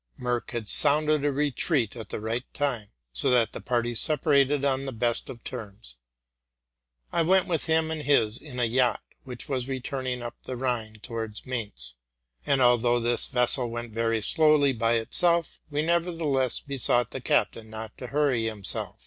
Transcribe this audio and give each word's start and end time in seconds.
Merck 0.19 0.49
had 0.49 0.67
sounded 0.67 1.23
a 1.23 1.31
retreat 1.31 1.91
just 1.91 2.01
at 2.01 2.09
the 2.09 2.19
right 2.19 2.51
time, 2.55 2.89
so 3.13 3.29
that, 3.29 3.53
the 3.53 3.61
party 3.61 3.93
separated 3.93 4.65
on 4.65 4.85
the 4.85 4.91
best 4.91 5.29
of 5.29 5.43
terms. 5.43 5.97
I 7.11 7.21
went 7.21 7.45
with 7.45 7.65
him 7.67 7.91
and 7.91 8.01
his 8.01 8.39
in 8.41 8.59
a 8.59 8.63
yacht, 8.63 9.03
which 9.25 9.47
was 9.47 9.67
returning 9.67 10.23
up 10.23 10.35
the 10.45 10.57
Rhine 10.57 10.95
towards 11.03 11.45
Mayence; 11.45 11.97
and, 12.47 12.61
although 12.63 12.99
this 12.99 13.27
vessel 13.27 13.69
went 13.69 13.93
very 13.93 14.21
slowly 14.23 14.71
of 14.71 14.81
itself, 14.81 15.59
we 15.69 15.83
nevertheless 15.83 16.61
besought 16.61 17.11
the 17.11 17.21
captain 17.21 17.69
not 17.69 17.95
to 17.99 18.07
hurry 18.07 18.47
him 18.47 18.63
self. 18.63 18.95